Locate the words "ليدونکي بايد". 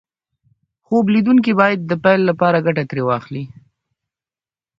1.13-1.79